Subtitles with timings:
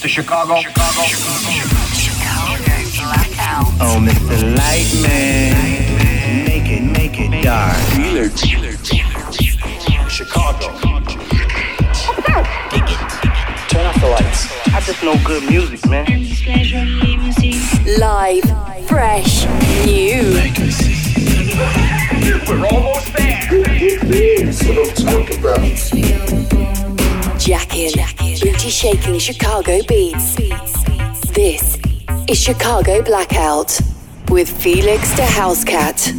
[0.00, 0.54] to Chicago.
[0.60, 1.02] Chicago.
[3.80, 4.54] Oh, Mr.
[4.54, 5.54] Lightman,
[6.46, 7.76] make it, make it dark.
[7.96, 10.68] Dealer, dealer, dealer, Chicago.
[13.68, 14.46] Turn off the lights.
[14.68, 16.06] I just know good music, man.
[17.98, 18.44] Live,
[18.86, 19.46] fresh,
[19.84, 20.22] new.
[22.46, 23.28] We're almost there.
[27.48, 30.34] Jacking, booty shaking Chicago beats.
[31.30, 31.78] This
[32.28, 33.80] is Chicago Blackout
[34.28, 36.12] with Felix the Housecat.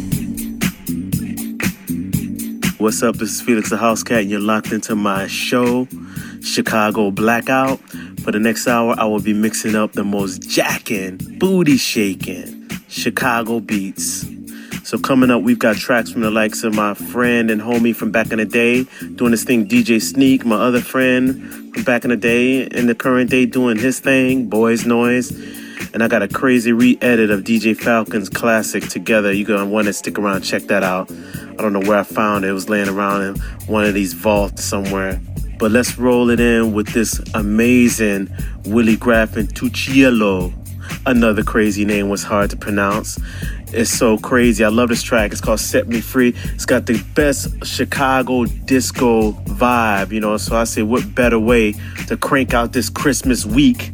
[2.80, 3.14] What's up?
[3.14, 5.86] This is Felix the House Cat, and you're locked into my show,
[6.42, 7.78] Chicago Blackout.
[8.24, 13.60] For the next hour, I will be mixing up the most jacking, booty shaking Chicago
[13.60, 14.26] beats.
[14.90, 18.10] So, coming up, we've got tracks from the likes of my friend and homie from
[18.10, 22.10] back in the day, doing this thing, DJ Sneak, my other friend from back in
[22.10, 25.30] the day, in the current day, doing his thing, Boys Noize.
[25.94, 29.32] And I got a crazy re edit of DJ Falcon's classic together.
[29.32, 31.08] You're gonna wanna stick around, check that out.
[31.12, 32.48] I don't know where I found it.
[32.48, 33.36] It was laying around in
[33.68, 35.20] one of these vaults somewhere.
[35.60, 38.28] But let's roll it in with this amazing
[38.64, 40.52] Willie Graffin Tuccillo.
[41.06, 43.18] Another crazy name was hard to pronounce.
[43.72, 44.64] It's so crazy.
[44.64, 45.30] I love this track.
[45.32, 46.34] It's called Set Me Free.
[46.54, 50.36] It's got the best Chicago disco vibe, you know.
[50.38, 51.74] So I say, what better way
[52.08, 53.92] to crank out this Christmas week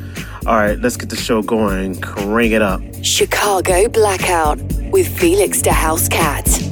[0.48, 2.00] All right, let's get the show going.
[2.02, 2.80] Crank it up.
[3.02, 6.65] Chicago Blackout with Felix the Housecat.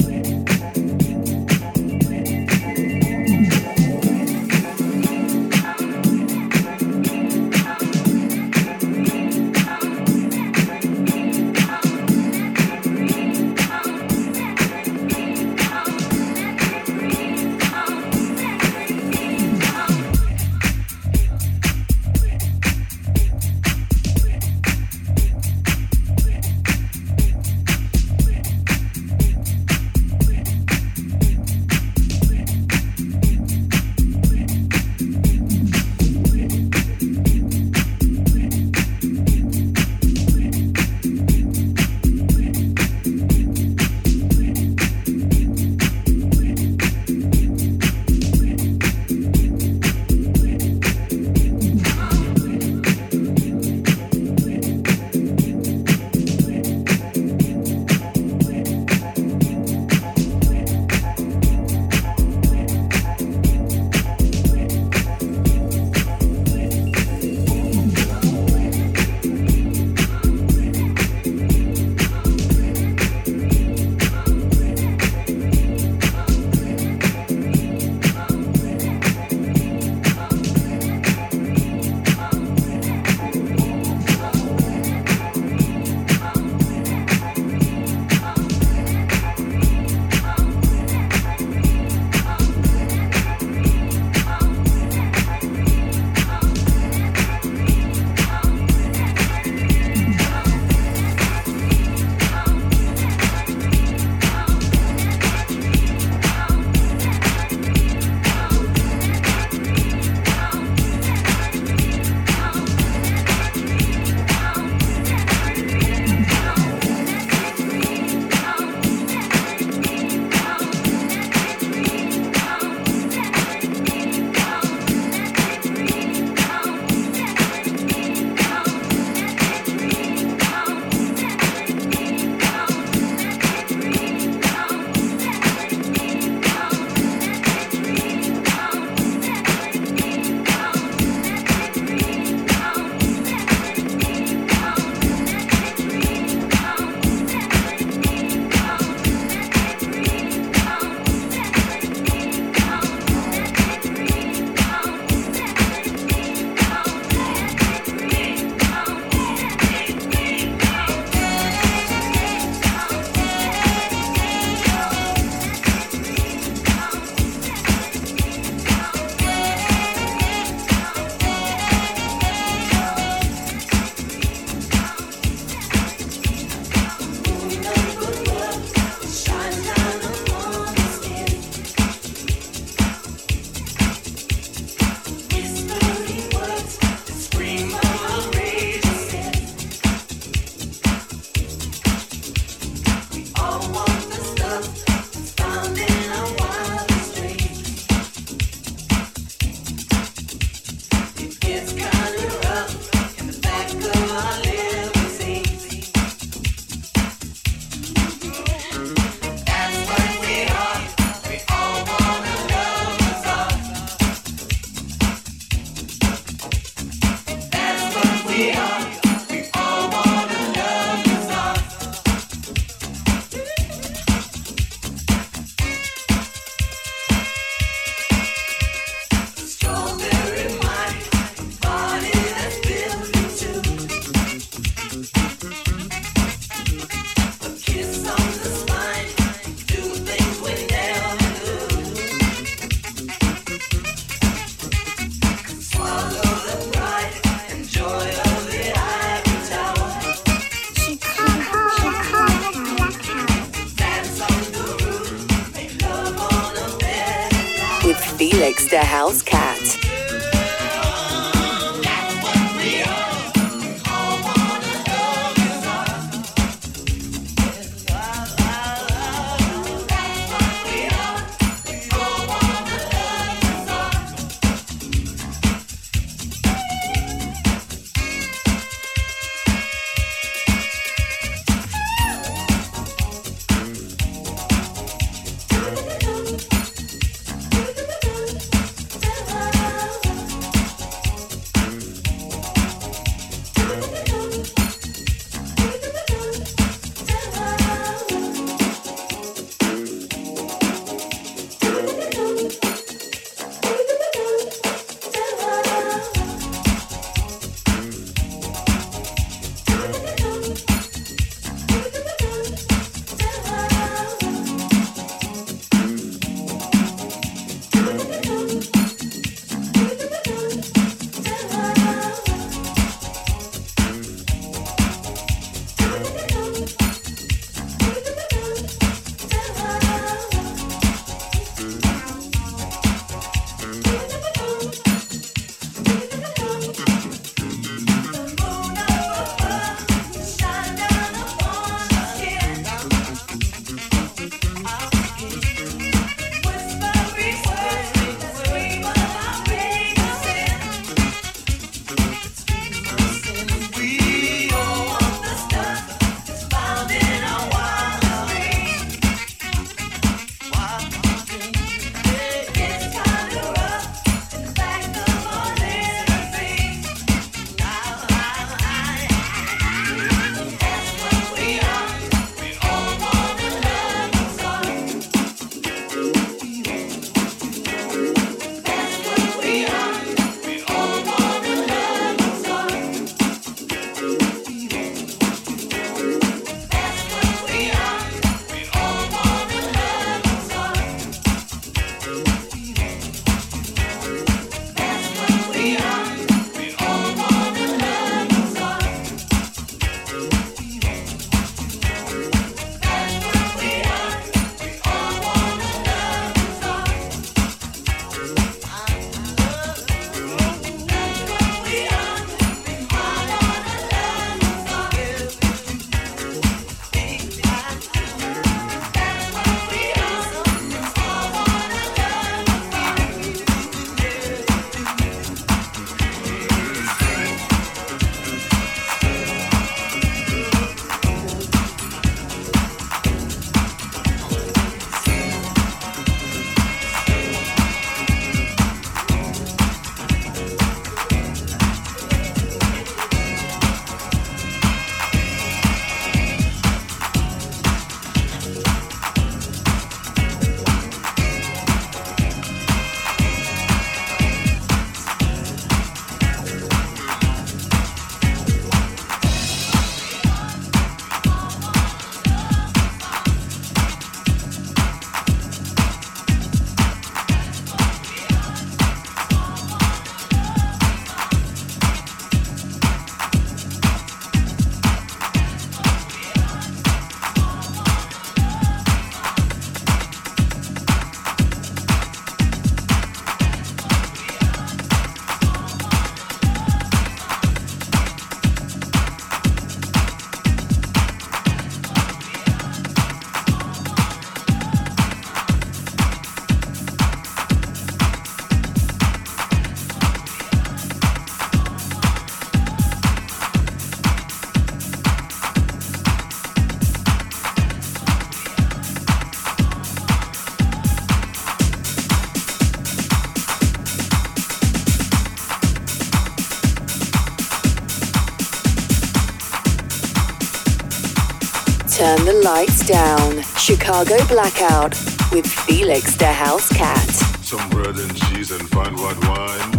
[522.94, 523.42] Down.
[523.58, 524.92] Chicago Blackout
[525.32, 527.10] with Felix the House Cat.
[527.42, 529.72] Some bread and cheese and fine white wine.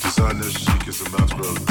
[0.00, 1.66] Designer chic is a matter of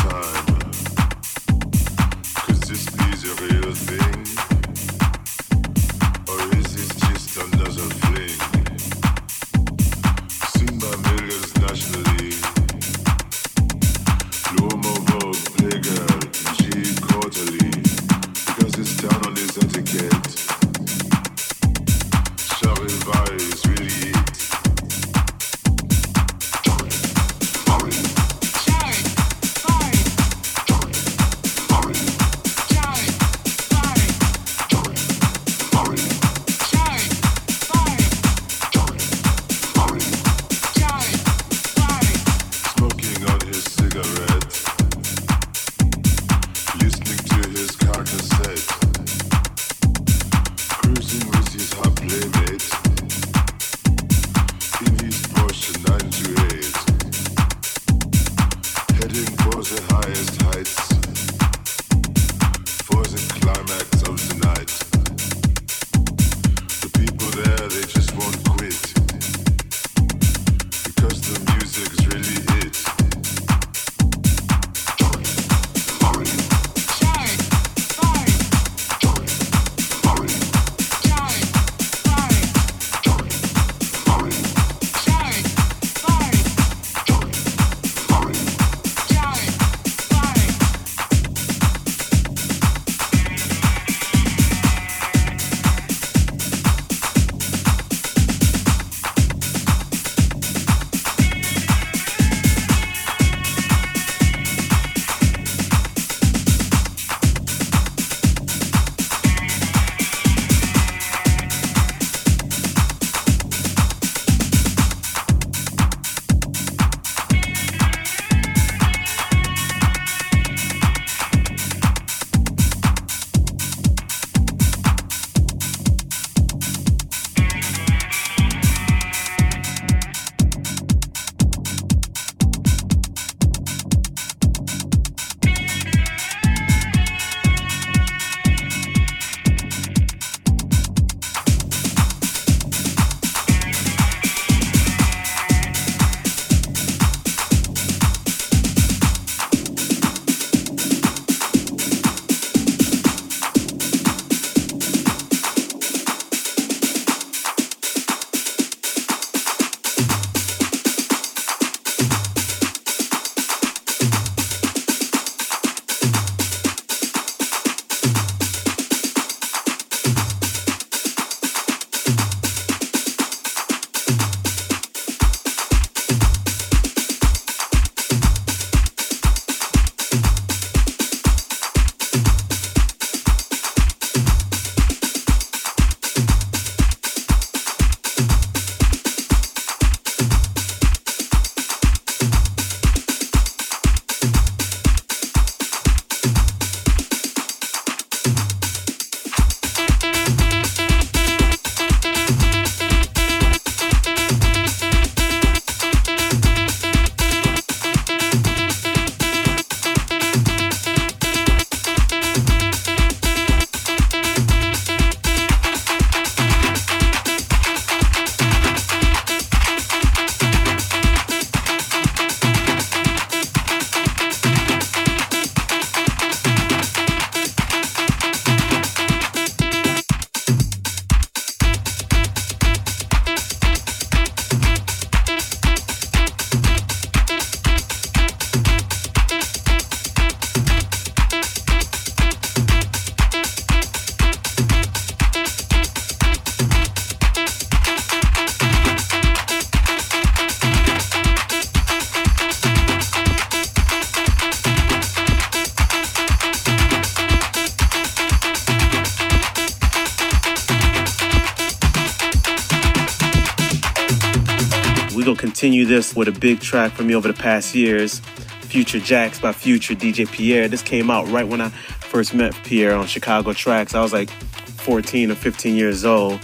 [265.46, 268.20] continue this with a big track from me over the past years.
[268.68, 270.68] Phuture Jacks by Phuture DJ Pierre.
[270.68, 273.94] This came out right when I first met Pierre on Chicago Tracks.
[273.94, 276.40] I was like 14 or 15 years old.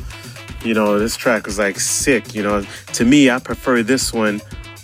[0.63, 2.35] You know, this track was like sick.
[2.35, 4.39] You know, to me, I prefer this one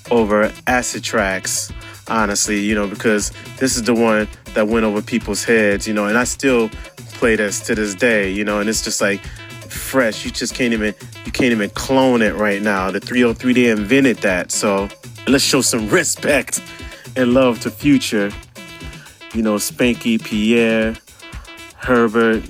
[0.09, 1.71] over Acid Tracks,
[2.07, 6.07] honestly, you know, because this is the one that went over people's heads, you know,
[6.07, 6.69] and I still
[7.19, 9.21] play this to this day, you know, and it's just like
[9.69, 10.25] fresh.
[10.25, 10.95] You just can't even
[11.27, 12.89] you can't even clone it right now.
[12.89, 14.88] The 303 they invented that, so
[15.27, 16.63] let's show some respect
[17.17, 18.34] and love to Phuture.
[19.36, 20.96] You know, Spanky, Pierre,
[21.75, 22.43] Herbert,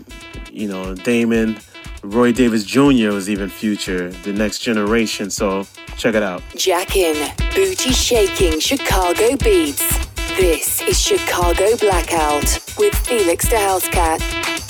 [0.51, 1.57] you know, Damon,
[2.03, 3.09] Roy Davis Jr.
[3.09, 5.31] was even Phuture, the next generation.
[5.31, 5.65] So
[5.97, 6.43] check it out.
[6.51, 7.15] Jackin,
[7.55, 9.97] booty shaking Chicago beats.
[10.37, 14.66] This is Chicago Blackout with Felix the Housecat.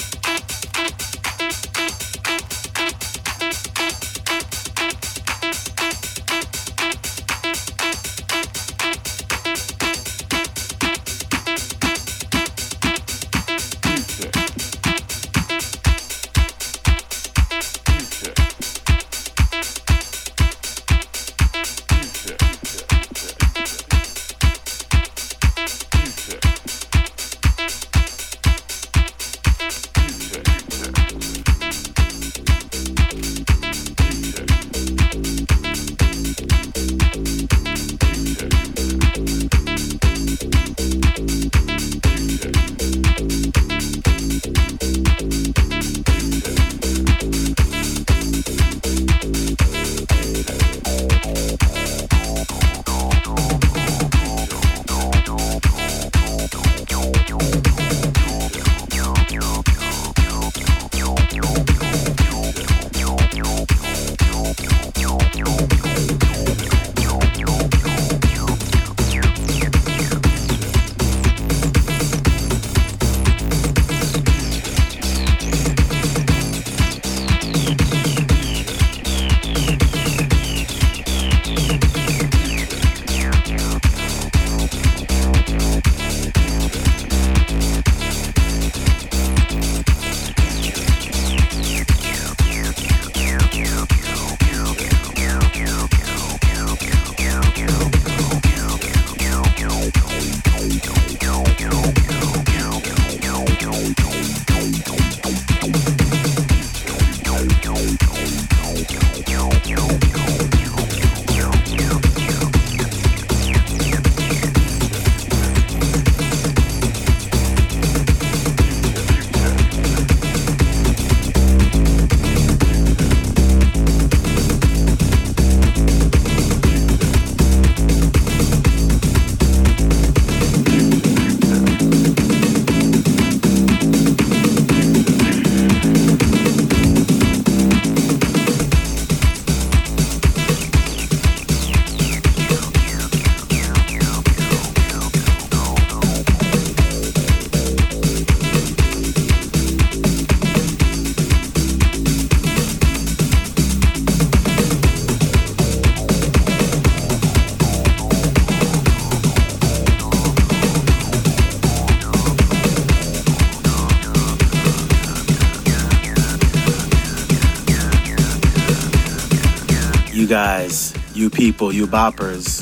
[170.27, 172.59] You guys, you people, you boppers,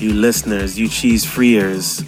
[0.00, 2.02] you listeners, you cheese freers.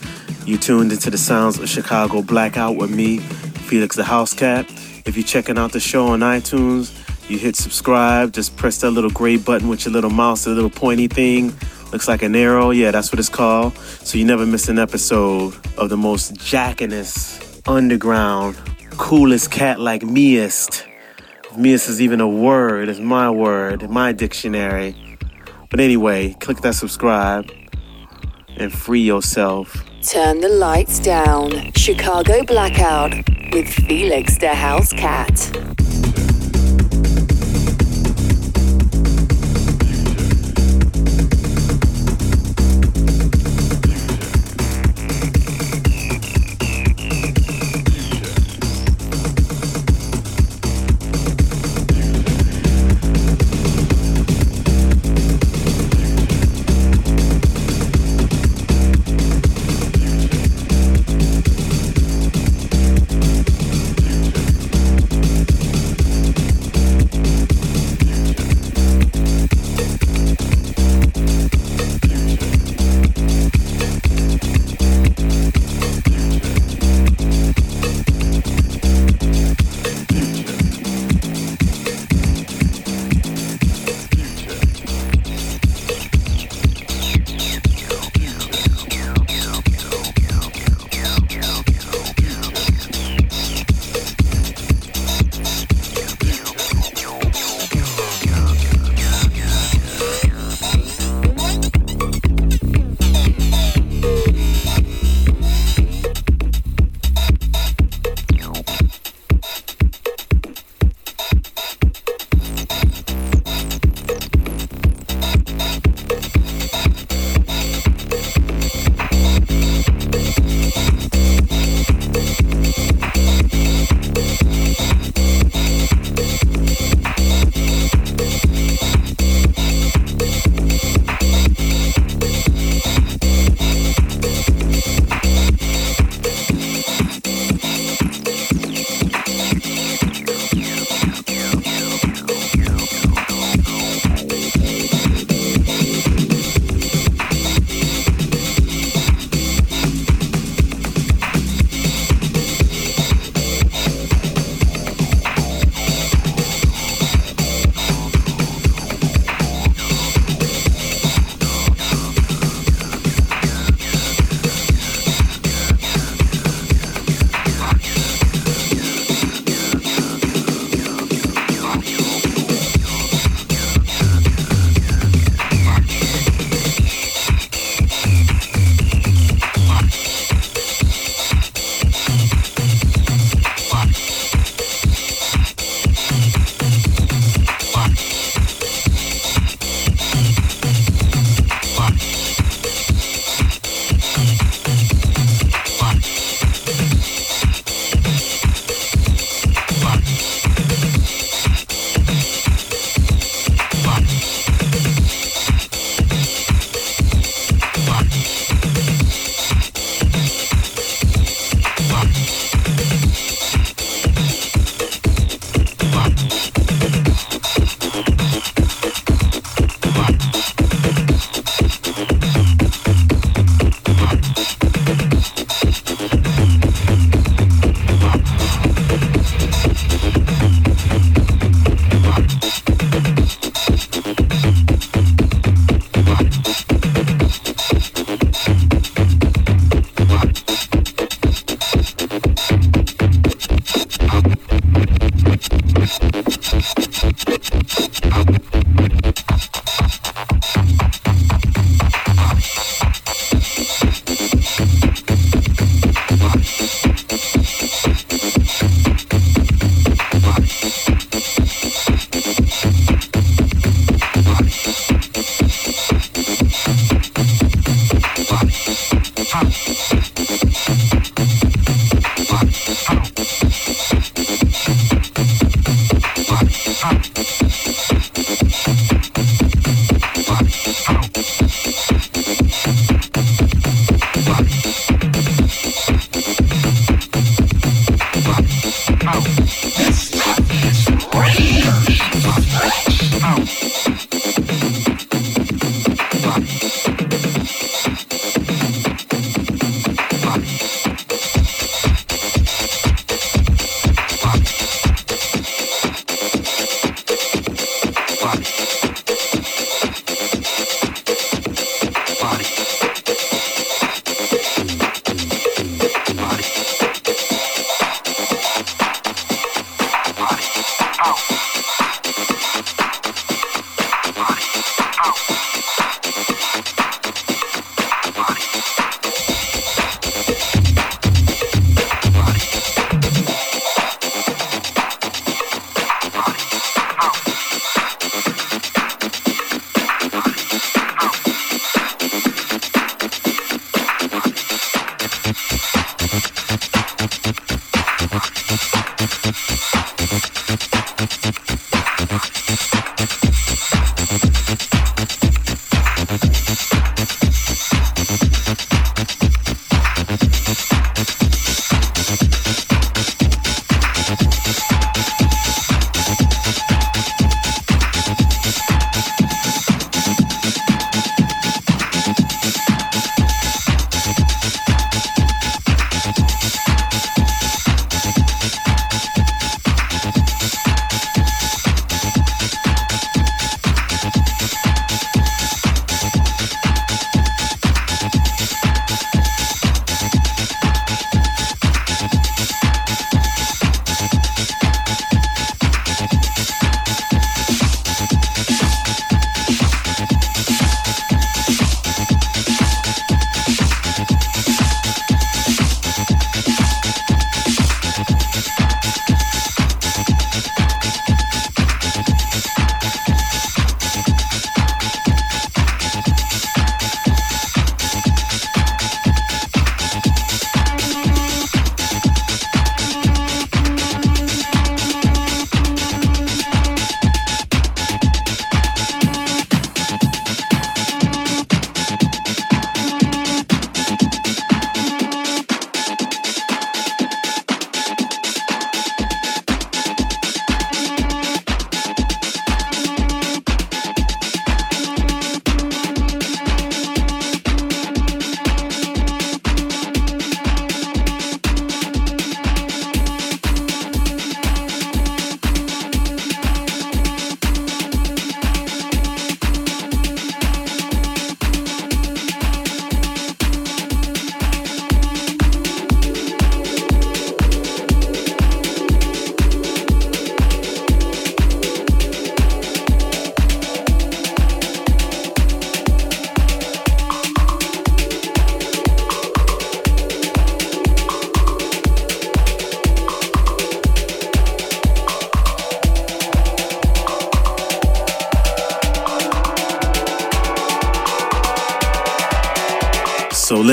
[0.44, 4.68] You tuned into the sounds of Chicago Blackout with me, Felix the House Cat.
[5.06, 6.90] If you're checking out the show on iTunes,
[7.30, 8.32] you hit subscribe.
[8.32, 11.54] Just press that little gray button with your little mouse, the little pointy thing.
[11.92, 12.70] Looks like an arrow.
[12.72, 13.78] Yeah, that's what it's called.
[13.78, 18.56] So you never miss an episode of the most jackinest, underground,
[18.96, 20.84] coolest cat like meest.
[21.56, 24.96] Meest is even a word, it's my word, my dictionary.
[25.70, 27.50] But anyway, click that subscribe
[28.56, 29.84] and free yourself.
[30.02, 31.72] Turn the lights down.
[31.72, 33.14] Chicago Blackout
[33.52, 36.01] with Felix the House Cat.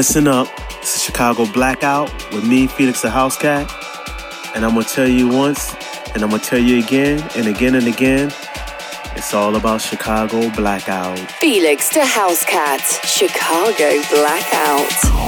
[0.10, 0.48] Listen up.
[0.82, 3.72] It's a Chicago Blackout with me, Felix the House Cat.
[4.56, 5.76] And I'm going to tell you once,
[6.16, 8.34] and I'm going to tell you again and again and again.
[9.16, 11.20] It's all about Chicago Blackout.
[11.34, 15.19] Felix the House Cat, Chicago Blackout.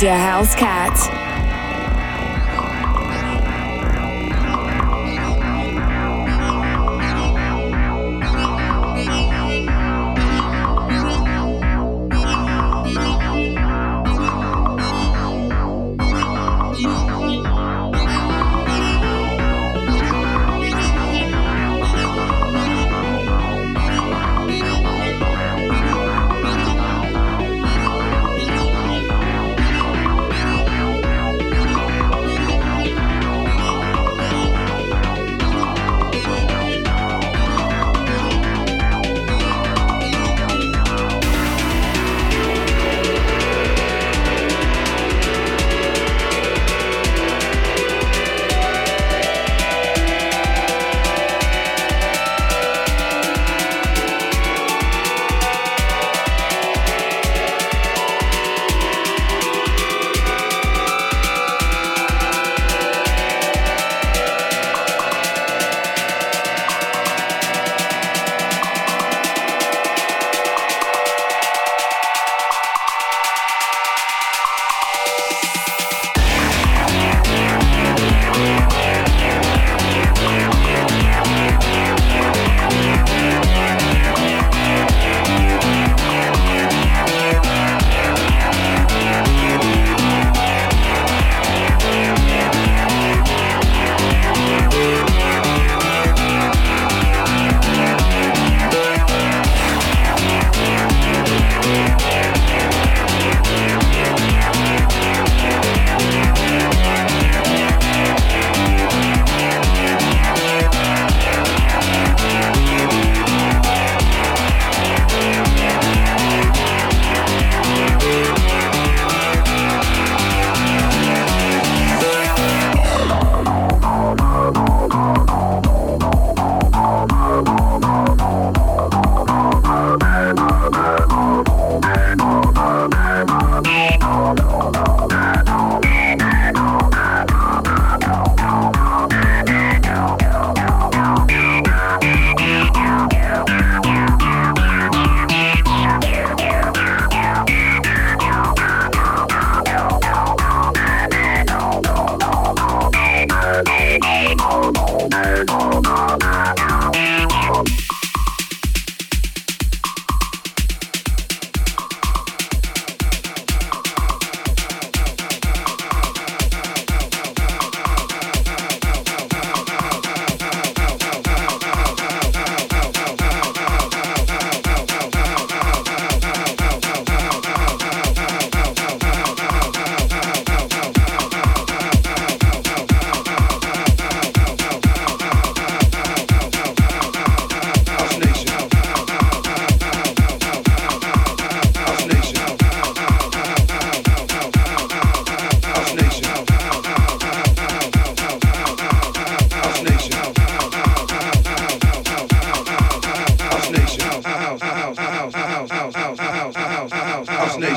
[0.00, 1.13] Der House Cat.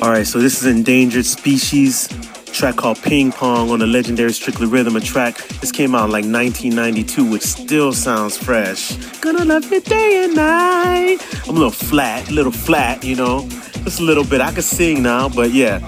[0.00, 2.08] Alright, so this is Endangered Species,
[2.46, 5.36] track called Ping Pong on the legendary Strictly Rhythm, a track.
[5.60, 8.96] This came out in like 1992, which still sounds fresh.
[9.30, 11.18] Gonna love you day and night.
[11.46, 13.46] I'm a little flat, a little flat, you know.
[13.84, 14.40] Just a little bit.
[14.40, 15.80] I can sing now, but yeah.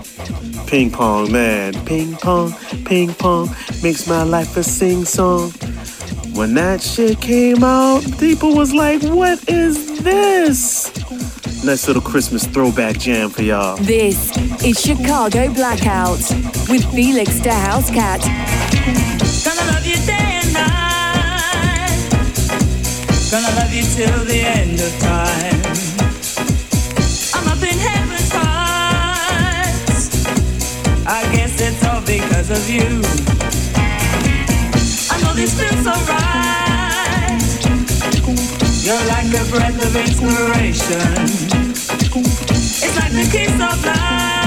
[0.67, 1.73] Ping pong, man.
[1.87, 2.53] Ping pong,
[2.85, 3.49] ping pong
[3.83, 5.53] makes my life a sing song.
[6.35, 10.95] When that shit came out, people was like, what is this?
[11.65, 13.79] Nice little Christmas throwback jam for y'all.
[13.79, 16.19] This is Chicago Blackout
[16.69, 18.70] with Felix da Housecat.
[23.31, 25.63] Gonna love you till the end of time.
[27.33, 30.27] I'm up in heaven's heights.
[31.07, 33.05] I guess it's all because of you.
[35.13, 37.39] I know this feels so right.
[38.83, 40.99] You're like a breath of inspiration.
[42.83, 44.40] It's like the kiss of life.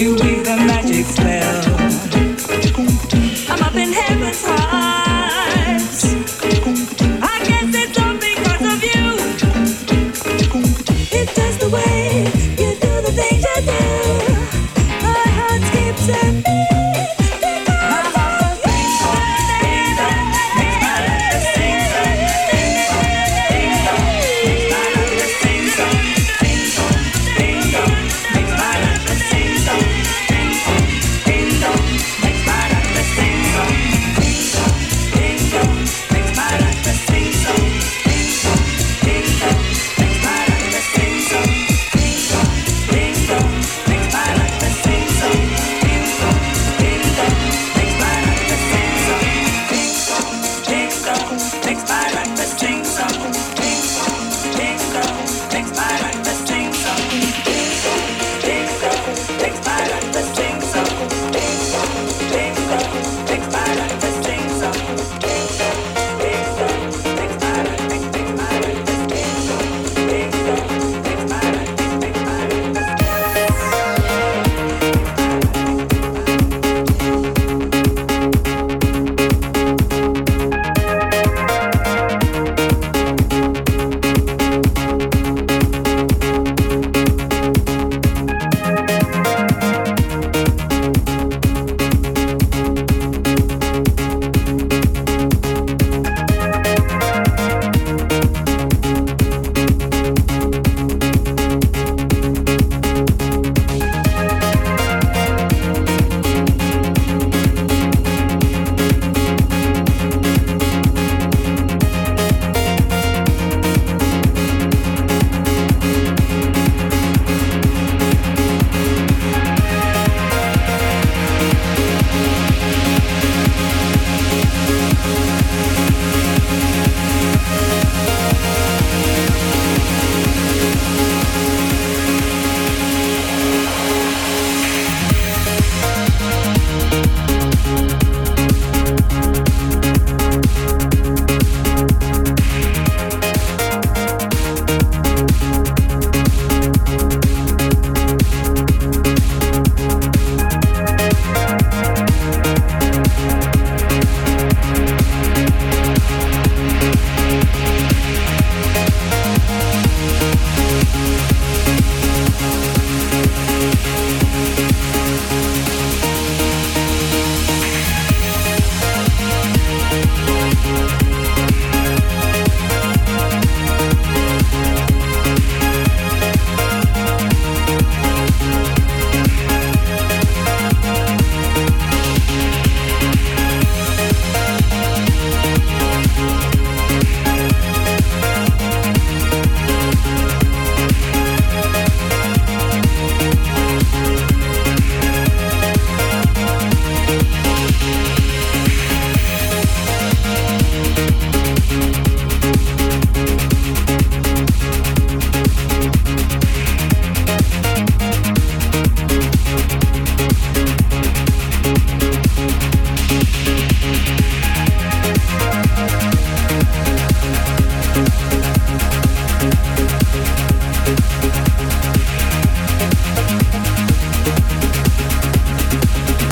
[0.00, 1.69] you be the magic spell.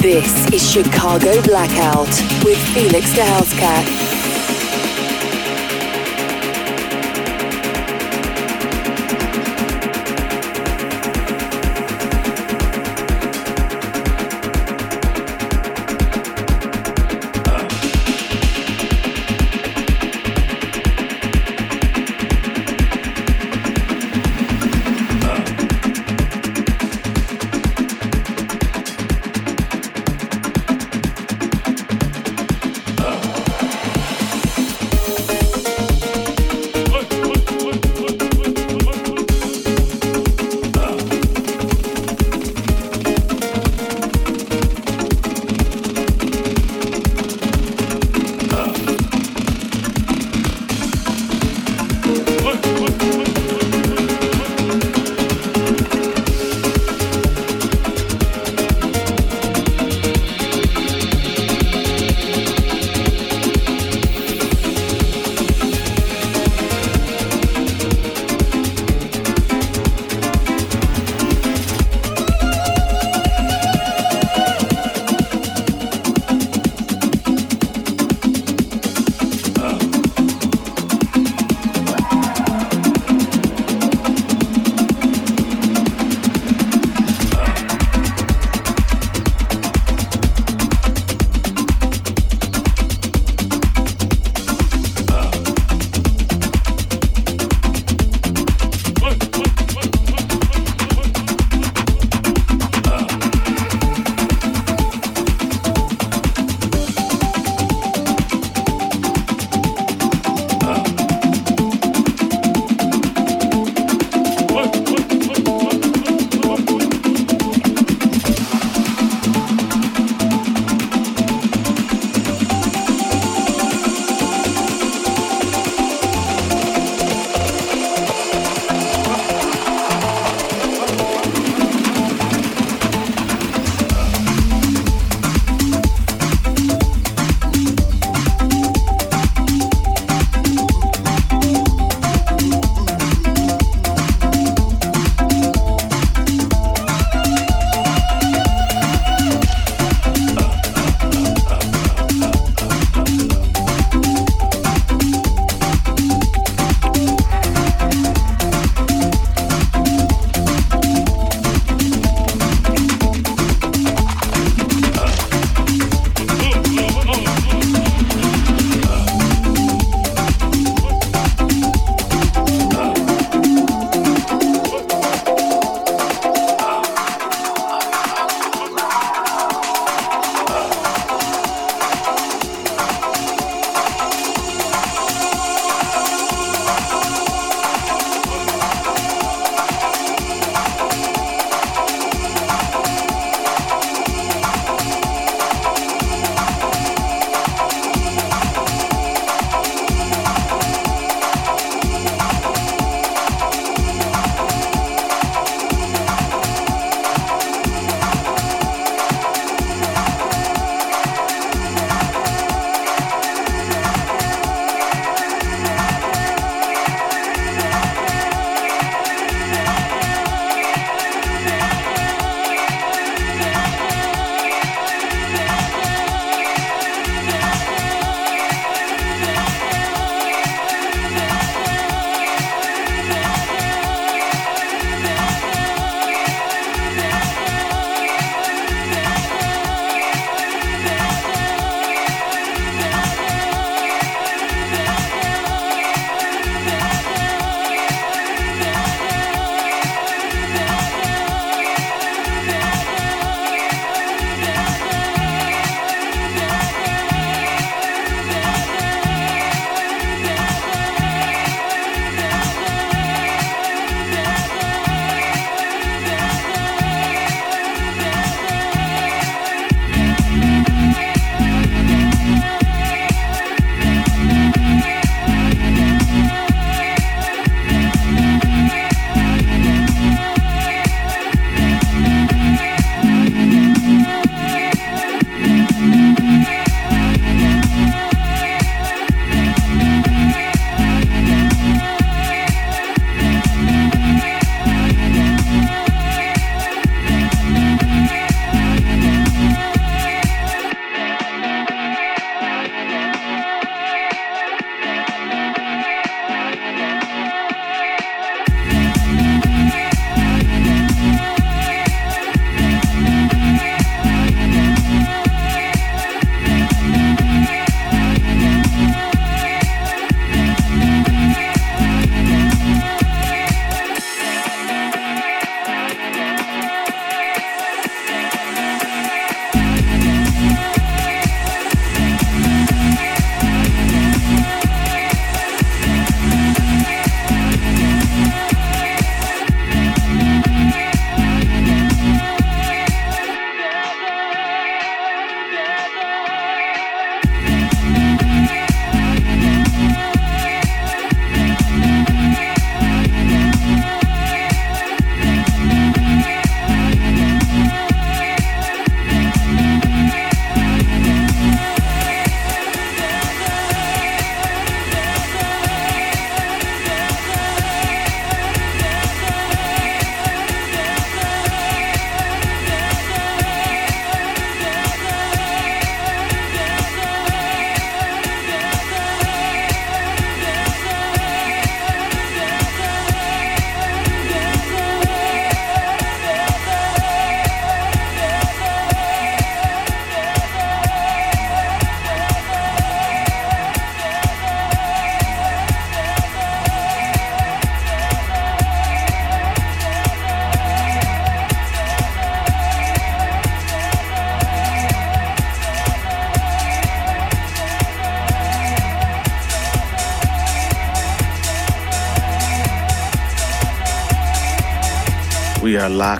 [0.00, 2.06] This is Chicago Blackout
[2.44, 4.07] with Felix da Housecat.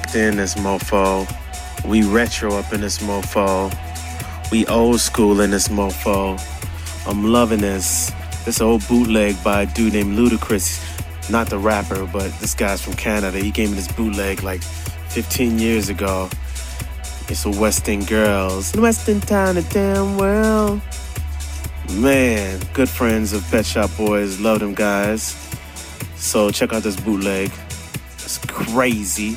[0.08, 1.28] Locked in this mofo.
[1.84, 3.70] We retro up in this mofo.
[4.50, 6.40] We old school in this mofo.
[7.06, 8.10] I'm loving this.
[8.46, 11.30] This old bootleg by a dude named Ludacris.
[11.30, 13.38] Not the rapper, but this guy's from Canada.
[13.38, 16.30] He gave me this bootleg like 15 years ago.
[17.28, 18.74] It's a West End Girls.
[18.76, 20.80] Western town, the damn world.
[22.00, 24.40] Man, good friends of Pet Shop Boys.
[24.40, 25.36] Love them guys.
[26.16, 27.52] So check out this bootleg.
[28.14, 29.36] It's crazy.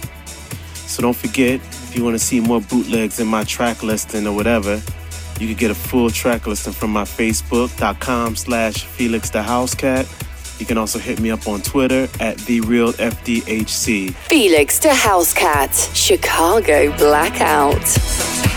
[0.92, 4.36] So don't forget, if you want to see more bootlegs in my track listing or
[4.36, 4.82] whatever,
[5.40, 10.60] you can get a full track listing from my facebook.com slash Felix da Housecat.
[10.60, 14.14] You can also hit me up on Twitter at the real FDHC.
[14.14, 18.51] Felix da Housecat, Chicago Blackout.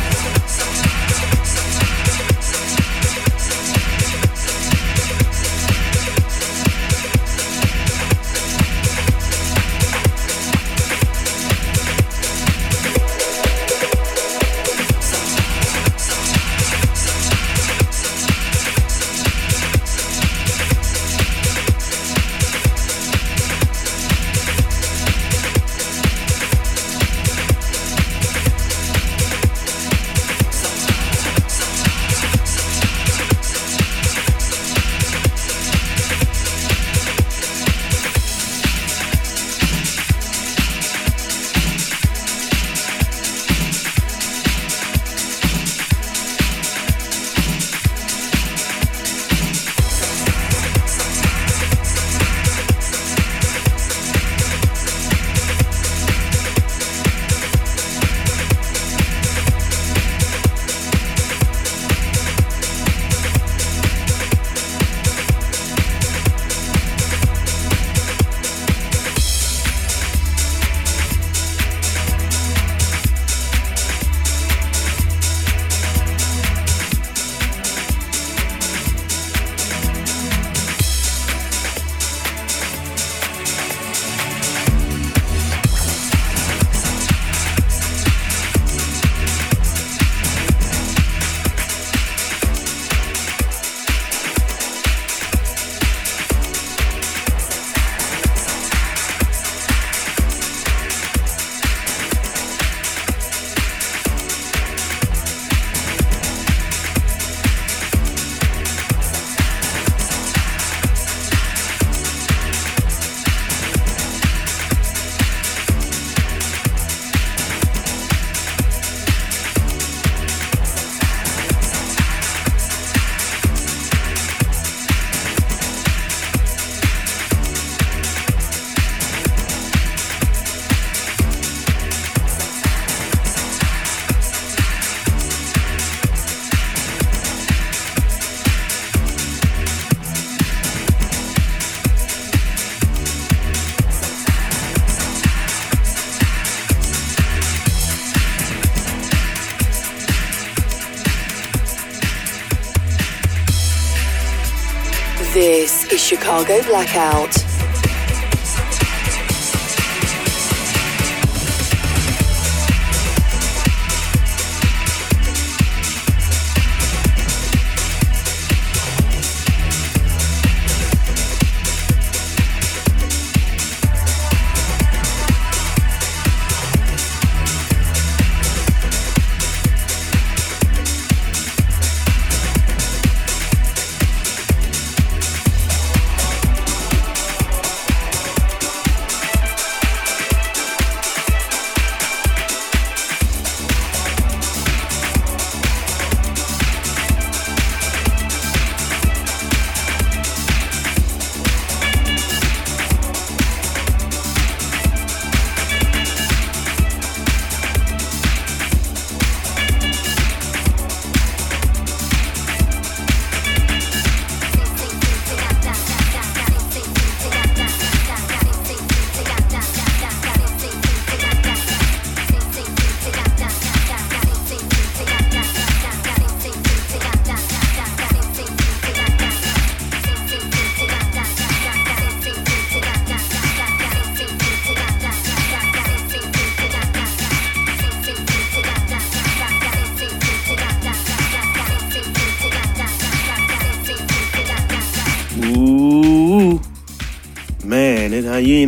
[156.45, 157.34] Chicago Blackout.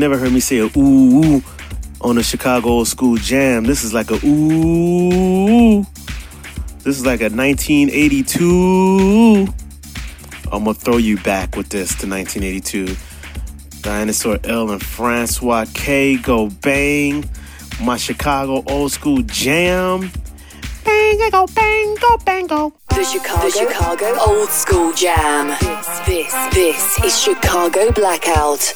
[0.08, 1.42] Never heard me say a ooh, ooh
[2.00, 3.64] on a Chicago old school jam.
[3.64, 5.84] This is like a ooh.
[6.84, 9.48] This is like a 1982.
[10.52, 12.94] I'm gonna throw you back with this to 1982.
[13.82, 17.28] Dinosaur L and Francois K go bang.
[17.82, 20.12] My Chicago old school jam.
[20.84, 22.72] Bang, go bang, go bang, go.
[22.90, 25.48] The Chicago, the Chicago Old School Jam.
[25.48, 28.72] This, this, this is Chicago Blackout.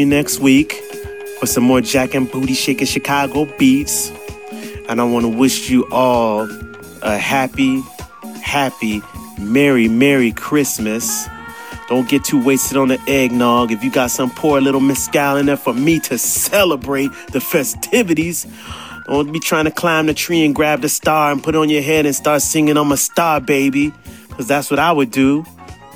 [0.00, 0.72] Me next week
[1.38, 4.10] for some more Jack and Booty Shaking Chicago beats.
[4.88, 6.48] And I want to wish you all
[7.02, 7.82] a happy,
[8.42, 9.02] happy,
[9.38, 11.28] merry, merry Christmas.
[11.90, 13.72] Don't get too wasted on the eggnog.
[13.72, 18.46] If you got some poor little mescal in there for me to celebrate the festivities,
[19.06, 21.82] don't be trying to climb the tree and grab the star and put on your
[21.82, 23.92] head and start singing I'm a star, baby.
[24.28, 25.44] Because that's what I would do,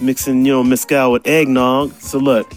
[0.02, 1.92] mixing, you know, mescal with eggnog.
[2.00, 2.52] So look,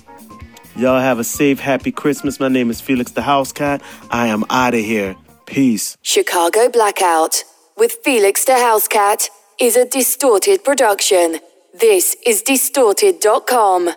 [0.78, 2.40] Y'all have a safe, happy Christmas.
[2.40, 3.82] My name is Felix da Housecat.
[4.12, 5.16] I am out of here.
[5.48, 5.98] Peace.
[6.04, 7.44] Chicago Blackout
[7.76, 11.40] with Felix da Housecat is a distorted production.
[11.74, 13.90] This is distorted.com.